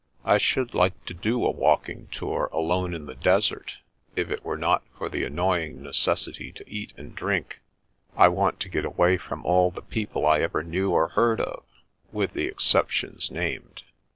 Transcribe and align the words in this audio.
I 0.25 0.39
should 0.39 0.73
like 0.73 1.05
to 1.05 1.13
do 1.13 1.45
a 1.45 1.51
walking 1.51 2.07
tour 2.11 2.49
alone 2.51 2.95
in 2.95 3.05
the 3.05 3.13
desert, 3.13 3.77
if 4.15 4.31
it 4.31 4.43
were 4.43 4.57
not 4.57 4.81
for 4.97 5.09
the 5.09 5.23
annoy 5.23 5.65
ing 5.65 5.83
necessity 5.83 6.51
to 6.53 6.67
eat 6.67 6.91
and 6.97 7.13
drink. 7.15 7.59
I 8.17 8.27
want 8.29 8.59
to 8.61 8.69
get 8.69 8.83
away 8.83 9.17
from 9.17 9.45
all 9.45 9.69
the 9.69 9.83
people 9.83 10.25
I 10.25 10.39
ever 10.39 10.63
knew 10.63 10.89
or 10.89 11.09
heard 11.09 11.39
of— 11.39 11.61
^with 12.15 12.33
the 12.33 12.45
exceptions 12.47 13.29
named." 13.29 13.83